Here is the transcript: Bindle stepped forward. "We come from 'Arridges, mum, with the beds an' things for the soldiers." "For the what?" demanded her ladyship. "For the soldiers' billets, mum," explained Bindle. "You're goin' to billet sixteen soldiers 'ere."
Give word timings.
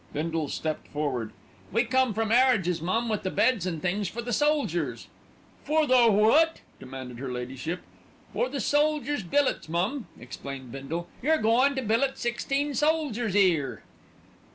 Bindle 0.13 0.47
stepped 0.47 0.87
forward. 0.87 1.31
"We 1.71 1.83
come 1.83 2.15
from 2.15 2.31
'Arridges, 2.31 2.81
mum, 2.81 3.07
with 3.07 3.21
the 3.21 3.29
beds 3.29 3.67
an' 3.67 3.79
things 3.81 4.07
for 4.07 4.23
the 4.23 4.33
soldiers." 4.33 5.05
"For 5.63 5.85
the 5.85 6.09
what?" 6.09 6.61
demanded 6.79 7.19
her 7.19 7.31
ladyship. 7.31 7.81
"For 8.33 8.49
the 8.49 8.61
soldiers' 8.61 9.21
billets, 9.21 9.69
mum," 9.69 10.07
explained 10.19 10.71
Bindle. 10.71 11.07
"You're 11.21 11.37
goin' 11.37 11.75
to 11.75 11.83
billet 11.83 12.17
sixteen 12.17 12.73
soldiers 12.73 13.35
'ere." 13.35 13.83